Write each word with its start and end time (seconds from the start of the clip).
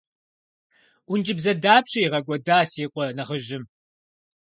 Ӏункӏыбзэ 1.05 1.53
дапщэ 1.63 1.99
игъэкӏуэда 2.05 2.57
си 2.69 2.85
къуэ 2.91 3.05
нэхъыжьым? 3.15 3.63